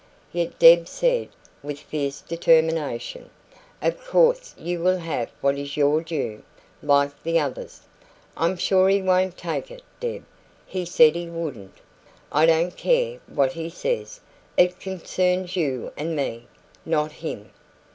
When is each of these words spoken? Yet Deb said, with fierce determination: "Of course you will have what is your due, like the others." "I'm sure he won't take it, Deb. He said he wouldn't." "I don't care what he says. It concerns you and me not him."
Yet 0.33 0.57
Deb 0.57 0.87
said, 0.87 1.29
with 1.61 1.77
fierce 1.79 2.21
determination: 2.21 3.29
"Of 3.83 4.03
course 4.03 4.55
you 4.57 4.79
will 4.81 4.97
have 4.97 5.29
what 5.41 5.59
is 5.59 5.77
your 5.77 6.01
due, 6.01 6.41
like 6.81 7.21
the 7.21 7.37
others." 7.39 7.81
"I'm 8.35 8.57
sure 8.57 8.89
he 8.89 8.99
won't 8.99 9.37
take 9.37 9.69
it, 9.69 9.83
Deb. 9.99 10.25
He 10.65 10.85
said 10.85 11.13
he 11.13 11.27
wouldn't." 11.29 11.77
"I 12.31 12.47
don't 12.47 12.75
care 12.75 13.19
what 13.27 13.51
he 13.51 13.69
says. 13.69 14.19
It 14.57 14.79
concerns 14.79 15.55
you 15.55 15.91
and 15.95 16.15
me 16.15 16.47
not 16.83 17.11
him." 17.11 17.51